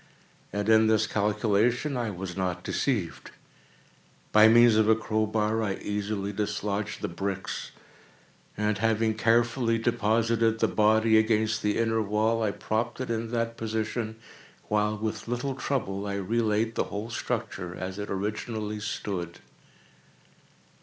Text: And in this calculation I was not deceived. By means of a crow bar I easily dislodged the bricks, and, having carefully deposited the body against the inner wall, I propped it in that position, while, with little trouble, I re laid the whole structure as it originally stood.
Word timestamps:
And 0.51 0.67
in 0.67 0.87
this 0.87 1.05
calculation 1.05 1.95
I 1.95 2.09
was 2.09 2.35
not 2.35 2.63
deceived. 2.63 3.29
By 4.31 4.47
means 4.47 4.75
of 4.75 4.89
a 4.89 4.95
crow 4.95 5.27
bar 5.27 5.61
I 5.61 5.75
easily 5.75 6.33
dislodged 6.33 7.01
the 7.03 7.07
bricks, 7.07 7.69
and, 8.57 8.79
having 8.79 9.13
carefully 9.13 9.77
deposited 9.77 10.57
the 10.57 10.67
body 10.67 11.19
against 11.19 11.61
the 11.61 11.77
inner 11.77 12.01
wall, 12.01 12.41
I 12.41 12.49
propped 12.49 12.99
it 12.99 13.11
in 13.11 13.29
that 13.29 13.57
position, 13.57 14.15
while, 14.69 14.97
with 14.97 15.27
little 15.27 15.53
trouble, 15.53 16.07
I 16.07 16.15
re 16.15 16.41
laid 16.41 16.73
the 16.73 16.85
whole 16.85 17.11
structure 17.11 17.75
as 17.75 17.99
it 17.99 18.09
originally 18.09 18.79
stood. 18.79 19.37